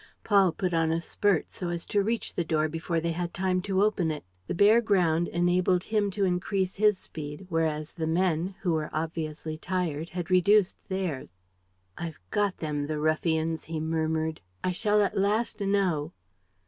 Paul 0.23 0.51
put 0.53 0.73
on 0.73 0.91
a 0.91 0.99
spurt 0.99 1.51
so 1.51 1.69
as 1.69 1.85
to 1.85 2.01
reach 2.01 2.33
the 2.33 2.43
door 2.43 2.67
before 2.67 2.99
they 2.99 3.11
had 3.11 3.35
time 3.35 3.61
to 3.61 3.83
open 3.83 4.09
it. 4.09 4.23
The 4.47 4.55
bare 4.55 4.81
ground 4.81 5.27
enabled 5.27 5.83
him 5.83 6.09
to 6.17 6.25
increase 6.25 6.75
his 6.77 6.97
speed, 6.97 7.45
whereas 7.49 7.93
the 7.93 8.07
men, 8.07 8.55
who 8.61 8.71
were 8.73 8.89
obviously 8.93 9.59
tired, 9.59 10.09
had 10.09 10.31
reduced 10.31 10.79
theirs. 10.89 11.31
"I've 11.99 12.19
got 12.31 12.57
them, 12.57 12.87
the 12.87 12.97
ruffians!" 12.97 13.65
he 13.65 13.79
murmured. 13.79 14.41
"I 14.63 14.71
shall 14.71 15.03
at 15.03 15.15
last 15.19 15.61
know 15.61 16.13